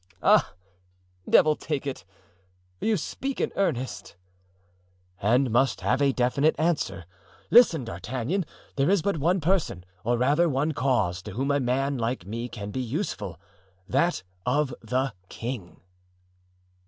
"Ah, 0.23 0.55
devil 1.29 1.55
take 1.55 1.85
it, 1.85 2.05
you 2.79 2.97
speak 2.97 3.39
in 3.39 3.51
earnest——" 3.55 4.15
"And 5.21 5.51
must 5.51 5.81
have 5.81 6.01
a 6.01 6.11
definite 6.11 6.55
answer. 6.57 7.05
Listen, 7.51 7.83
D'Artagnan. 7.85 8.43
There 8.77 8.89
is 8.89 9.03
but 9.03 9.17
one 9.17 9.39
person, 9.39 9.85
or 10.03 10.17
rather, 10.17 10.49
one 10.49 10.71
cause, 10.71 11.21
to 11.21 11.33
whom 11.33 11.51
a 11.51 11.59
man 11.59 11.99
like 11.99 12.25
me 12.25 12.49
can 12.49 12.71
be 12.71 12.81
useful—that 12.81 14.23
of 14.43 14.73
the 14.81 15.13
king." 15.29 15.81